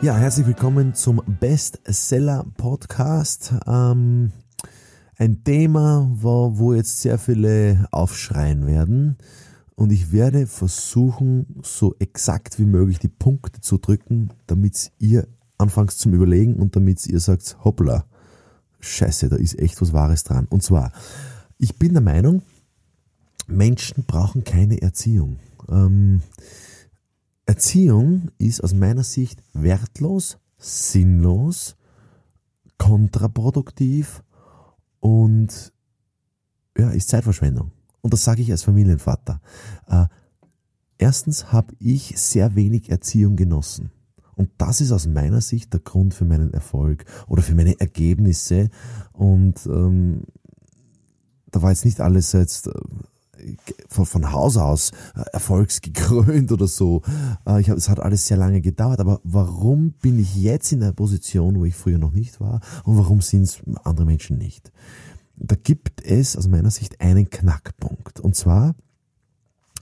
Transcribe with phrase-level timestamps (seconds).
[0.00, 3.52] Ja, herzlich willkommen zum Bestseller Podcast.
[3.66, 4.30] Ähm,
[5.16, 9.16] ein Thema, wo, wo jetzt sehr viele aufschreien werden.
[9.74, 15.26] Und ich werde versuchen, so exakt wie möglich die Punkte zu drücken, damit ihr
[15.58, 18.04] anfangt zum Überlegen und damit ihr sagt, hoppla,
[18.78, 20.46] scheiße, da ist echt was Wahres dran.
[20.48, 20.92] Und zwar,
[21.58, 22.42] ich bin der Meinung,
[23.48, 25.40] Menschen brauchen keine Erziehung.
[25.68, 26.22] Ähm,
[27.48, 31.76] Erziehung ist aus meiner Sicht wertlos, sinnlos,
[32.76, 34.22] kontraproduktiv
[35.00, 35.72] und
[36.76, 37.72] ja, ist Zeitverschwendung.
[38.02, 39.40] Und das sage ich als Familienvater.
[39.86, 40.04] Äh,
[40.98, 43.92] erstens habe ich sehr wenig Erziehung genossen.
[44.34, 48.68] Und das ist aus meiner Sicht der Grund für meinen Erfolg oder für meine Ergebnisse.
[49.14, 50.24] Und ähm,
[51.50, 52.72] da war jetzt nicht alles jetzt äh,
[53.88, 57.02] von, von Haus aus äh, erfolgsgekrönt oder so.
[57.46, 60.80] Äh, ich hab, es hat alles sehr lange gedauert, aber warum bin ich jetzt in
[60.80, 64.72] der Position, wo ich früher noch nicht war und warum sind es andere Menschen nicht?
[65.36, 68.74] Da gibt es aus meiner Sicht einen Knackpunkt und zwar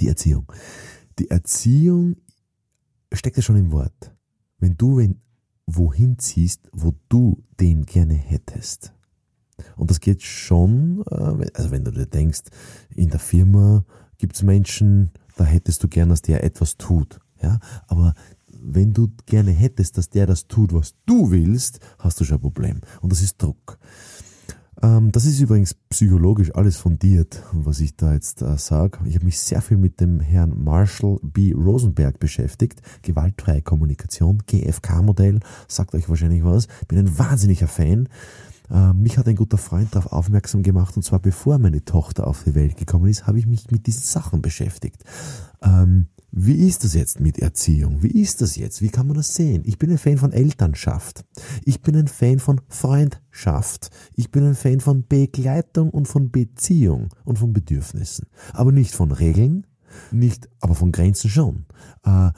[0.00, 0.52] die Erziehung.
[1.18, 2.16] Die Erziehung
[3.12, 4.14] steckt ja schon im Wort.
[4.58, 5.20] Wenn du wenn,
[5.66, 8.92] wohin ziehst, wo du den gerne hättest,
[9.78, 12.42] und das geht schon, äh, also wenn du dir denkst,
[12.94, 13.84] in der Firma
[14.18, 17.20] gibt es Menschen, da hättest du gern, dass der etwas tut.
[17.40, 18.14] Ja, aber
[18.60, 22.42] wenn du gerne hättest, dass der das tut, was du willst, hast du schon ein
[22.42, 22.80] Problem.
[23.00, 23.78] Und das ist Druck.
[24.82, 28.98] Ähm, das ist übrigens psychologisch alles fundiert, was ich da jetzt äh, sage.
[29.04, 31.52] Ich habe mich sehr viel mit dem Herrn Marshall B.
[31.52, 32.82] Rosenberg beschäftigt.
[33.02, 36.68] Gewaltfreie Kommunikation, GFK-Modell, sagt euch wahrscheinlich was.
[36.86, 38.08] Bin ein wahnsinniger Fan.
[38.70, 42.44] Äh, mich hat ein guter Freund darauf aufmerksam gemacht und zwar bevor meine Tochter auf
[42.44, 45.04] die Welt gekommen ist, habe ich mich mit diesen Sachen beschäftigt.
[45.62, 48.02] Ähm, wie ist das jetzt mit Erziehung?
[48.02, 48.82] Wie ist das jetzt?
[48.82, 49.62] Wie kann man das sehen?
[49.64, 51.24] Ich bin ein Fan von Elternschaft.
[51.64, 53.90] Ich bin ein Fan von Freundschaft.
[54.14, 58.26] Ich bin ein Fan von Begleitung und von Beziehung und von Bedürfnissen.
[58.52, 59.66] Aber nicht von Regeln,
[60.10, 61.64] nicht, aber von Grenzen schon.
[62.04, 62.30] Äh,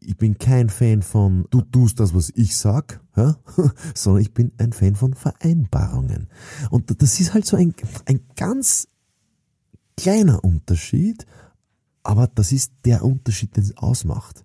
[0.00, 3.36] ich bin kein Fan von, du tust das, was ich sag, ja?
[3.94, 6.28] sondern ich bin ein Fan von Vereinbarungen.
[6.70, 7.74] Und das ist halt so ein,
[8.06, 8.88] ein ganz
[9.96, 11.26] kleiner Unterschied,
[12.02, 14.44] aber das ist der Unterschied, den es ausmacht.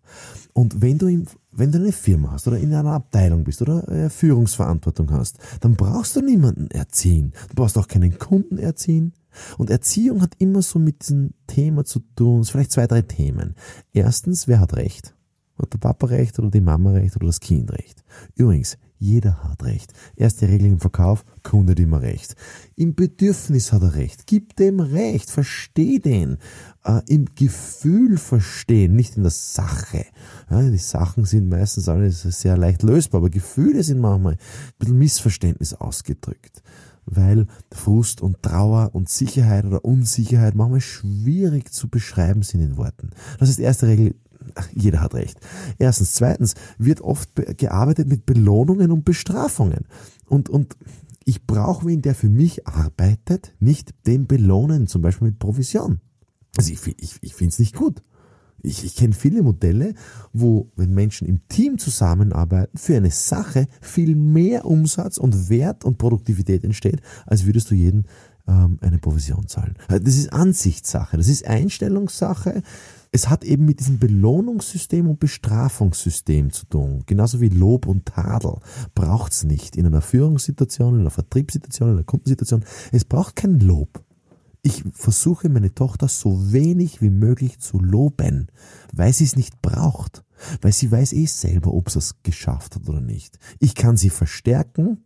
[0.54, 3.88] Und wenn du, in, wenn du eine Firma hast oder in einer Abteilung bist oder
[3.88, 7.34] eine Führungsverantwortung hast, dann brauchst du niemanden erziehen.
[7.50, 9.14] Du brauchst auch keinen Kunden erziehen.
[9.58, 13.56] Und Erziehung hat immer so mit diesem Thema zu tun, vielleicht zwei, drei Themen.
[13.94, 15.14] Erstens, wer hat Recht?
[15.62, 18.04] Hat der Papa recht oder die Mama recht oder das Kind recht?
[18.36, 19.94] Übrigens, jeder hat recht.
[20.16, 22.36] Erste Regel im Verkauf, Kunde hat immer recht.
[22.76, 24.28] Im Bedürfnis hat er recht.
[24.28, 26.38] Gib dem recht, versteh den.
[26.84, 30.06] Äh, Im Gefühl verstehen, nicht in der Sache.
[30.50, 34.40] Ja, die Sachen sind meistens alles sehr leicht lösbar, aber Gefühle sind manchmal ein
[34.78, 36.62] bisschen Missverständnis ausgedrückt
[37.06, 43.10] weil Frust und Trauer und Sicherheit oder Unsicherheit manchmal schwierig zu beschreiben sind in Worten.
[43.40, 44.16] Das ist die erste Regel,
[44.74, 45.40] jeder hat recht.
[45.78, 46.14] Erstens.
[46.14, 49.86] Zweitens wird oft gearbeitet mit Belohnungen und Bestrafungen.
[50.28, 50.76] Und, und
[51.24, 56.02] ich brauche wen, der für mich arbeitet, nicht den belohnen, zum Beispiel mit Provision.
[56.58, 58.04] Also ich, ich, ich finde es nicht gut.
[58.64, 59.96] Ich, ich kenne viele Modelle,
[60.34, 65.98] wo, wenn Menschen im Team zusammenarbeiten, für eine Sache viel mehr Umsatz und Wert und
[65.98, 68.06] Produktivität entsteht, als würdest du jeden
[68.48, 69.76] ähm, eine Provision zahlen.
[69.88, 72.62] Das ist Ansichtssache, das ist Einstellungssache
[73.12, 77.04] es hat eben mit diesem Belohnungssystem und Bestrafungssystem zu tun.
[77.06, 78.56] Genauso wie Lob und Tadel
[78.96, 82.64] braucht es nicht in einer Führungssituation, in einer Vertriebssituation, in einer Kundensituation.
[82.92, 84.04] Es braucht kein Lob.
[84.64, 88.48] Ich versuche meine Tochter so wenig wie möglich zu loben,
[88.94, 90.24] weil sie es nicht braucht,
[90.62, 93.40] weil sie weiß eh selber, ob sie es geschafft hat oder nicht.
[93.60, 95.04] Ich kann sie verstärken,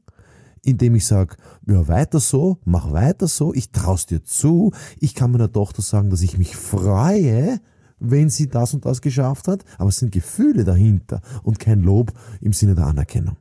[0.61, 1.37] indem ich sage,
[1.67, 6.09] ja, weiter so, mach weiter so, ich traust dir zu, ich kann meiner Tochter sagen,
[6.09, 7.61] dass ich mich freue,
[8.11, 12.13] wenn sie das und das geschafft hat, aber es sind Gefühle dahinter und kein Lob
[12.41, 13.37] im Sinne der Anerkennung.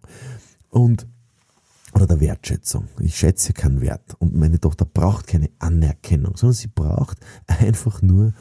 [0.71, 1.07] Und
[1.95, 2.89] oder der Wertschätzung.
[2.99, 8.33] Ich schätze keinen Wert und meine Tochter braucht keine Anerkennung, sondern sie braucht einfach nur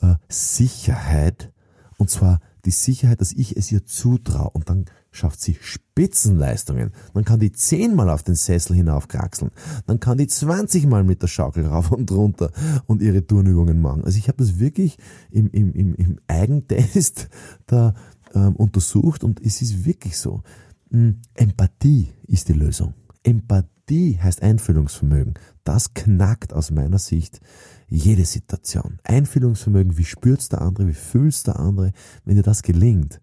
[0.00, 1.52] äh, Sicherheit
[1.98, 6.92] und zwar die Sicherheit, dass ich es ihr zutraue und dann schafft sie Spitzenleistungen.
[7.14, 9.50] Dann kann die zehnmal auf den Sessel hinaufkraxeln.
[9.86, 12.52] Dann kann die zwanzigmal mit der Schaukel rauf und runter
[12.86, 14.04] und ihre Turnübungen machen.
[14.04, 14.98] Also ich habe das wirklich
[15.30, 17.28] im, im, im, im Eigentest
[17.66, 17.94] da
[18.34, 20.42] ähm, untersucht und es ist wirklich so.
[20.90, 22.94] Hm, Empathie ist die Lösung.
[23.22, 25.34] Empathie heißt Einfühlungsvermögen.
[25.64, 27.40] Das knackt aus meiner Sicht
[27.88, 28.98] jede Situation.
[29.02, 31.92] Einfühlungsvermögen, wie spürt's der andere, wie fühlst der andere,
[32.24, 33.20] wenn dir das gelingt,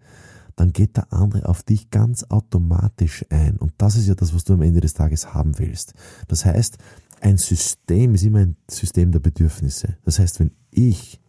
[0.57, 3.57] dann geht der andere auf dich ganz automatisch ein.
[3.57, 5.93] Und das ist ja das, was du am Ende des Tages haben willst.
[6.27, 6.77] Das heißt,
[7.21, 9.97] ein System ist immer ein System der Bedürfnisse.
[10.03, 11.21] Das heißt, wenn ich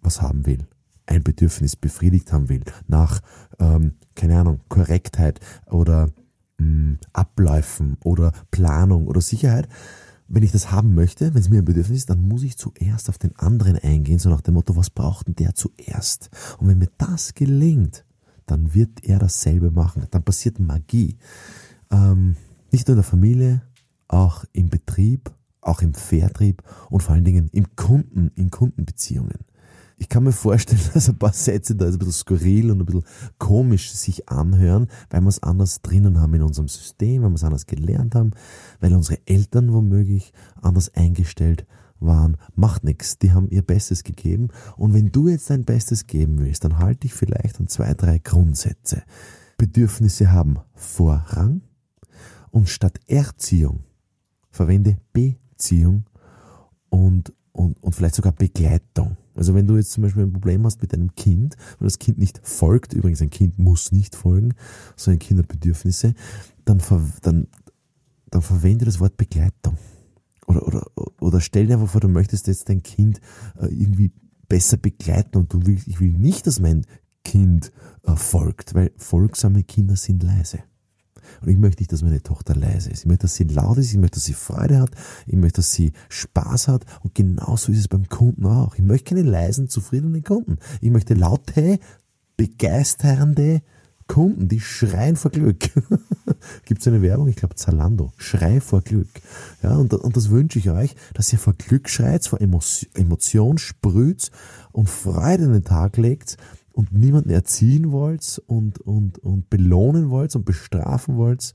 [0.00, 0.66] was haben will,
[1.06, 3.20] ein Bedürfnis befriedigt haben will, nach,
[3.58, 6.08] ähm, keine Ahnung, Korrektheit oder
[6.58, 9.68] mh, mm, Abläufen oder Planung oder Sicherheit,
[10.28, 13.10] wenn ich das haben möchte, wenn es mir ein Bedürfnis ist, dann muss ich zuerst
[13.10, 16.30] auf den anderen eingehen, so nach dem Motto, was braucht denn der zuerst?
[16.58, 18.06] Und wenn mir das gelingt,
[18.46, 20.06] dann wird er dasselbe machen.
[20.10, 21.16] Dann passiert Magie.
[21.90, 22.36] Ähm,
[22.70, 23.62] nicht nur in der Familie,
[24.08, 25.30] auch im Betrieb,
[25.60, 29.38] auch im Vertrieb und vor allen Dingen im Kunden, in Kundenbeziehungen.
[29.98, 33.04] Ich kann mir vorstellen, dass ein paar Sätze da ein bisschen skurril und ein bisschen
[33.38, 37.44] komisch sich anhören, weil wir es anders drinnen haben in unserem System, weil wir es
[37.44, 38.32] anders gelernt haben,
[38.80, 41.66] weil unsere Eltern womöglich anders eingestellt
[42.04, 42.36] waren.
[42.54, 44.48] Macht nichts, die haben ihr Bestes gegeben.
[44.76, 48.18] Und wenn du jetzt dein Bestes geben willst, dann halte ich vielleicht an zwei, drei
[48.18, 49.02] Grundsätze.
[49.56, 51.62] Bedürfnisse haben Vorrang
[52.50, 53.84] und statt Erziehung
[54.52, 56.04] verwende Beziehung
[56.90, 59.16] und, und, und vielleicht sogar Begleitung.
[59.34, 62.18] Also wenn du jetzt zum Beispiel ein Problem hast mit deinem Kind und das Kind
[62.18, 64.54] nicht folgt, übrigens ein Kind muss nicht folgen,
[64.94, 66.14] sondern Kind hat Bedürfnisse,
[66.66, 67.48] dann, ver, dann,
[68.30, 69.78] dann verwende das Wort Begleitung.
[70.46, 70.84] Oder, oder,
[71.22, 73.20] oder stell dir einfach vor, du möchtest jetzt dein Kind
[73.60, 74.12] äh, irgendwie
[74.48, 76.84] besser begleiten und du willst, ich will nicht, dass mein
[77.24, 77.72] Kind
[78.04, 80.58] äh, folgt, weil folgsame Kinder sind leise.
[81.40, 83.00] Und ich möchte nicht, dass meine Tochter leise ist.
[83.00, 84.90] Ich möchte, dass sie laut ist, ich möchte, dass sie Freude hat,
[85.26, 86.84] ich möchte, dass sie Spaß hat.
[87.02, 88.74] Und genauso ist es beim Kunden auch.
[88.74, 90.58] Ich möchte keine leisen, zufriedenen Kunden.
[90.80, 91.78] Ich möchte laute,
[92.36, 93.62] begeisternde
[94.12, 95.70] Kunden, die schreien vor Glück.
[96.66, 97.28] Gibt es eine Werbung?
[97.28, 98.12] Ich glaube Zalando.
[98.18, 99.08] Schrei vor Glück.
[99.62, 103.56] Ja, und, und das wünsche ich euch, dass ihr vor Glück schreit, vor Emotion, Emotion
[103.56, 104.30] sprüht
[104.70, 106.36] und Freude in den Tag legt
[106.72, 111.54] und niemanden erziehen wollt und, und, und belohnen wollt und bestrafen wollt.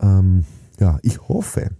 [0.00, 0.44] Ähm,
[0.80, 1.70] ja, ich hoffe,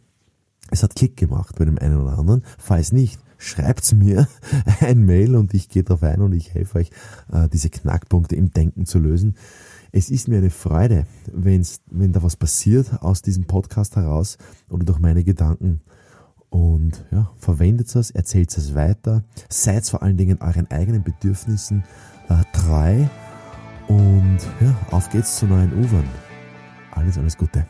[0.71, 2.45] es hat Klick gemacht bei dem einen oder anderen.
[2.59, 4.29] Falls nicht, schreibt's mir
[4.81, 6.91] ein Mail und ich gehe darauf ein und ich helfe euch,
[7.33, 9.35] äh, diese Knackpunkte im Denken zu lösen.
[9.97, 14.37] Es ist mir eine Freude, wenn's, wenn da was passiert aus diesem Podcast heraus
[14.69, 15.81] oder durch meine Gedanken.
[16.51, 21.83] Und ja, verwendet es, erzählt es weiter, seid vor allen Dingen euren eigenen Bedürfnissen
[22.29, 23.07] äh, treu
[23.89, 26.05] und ja, auf geht's zu neuen Ufern.
[26.91, 27.67] Alles, alles Gute.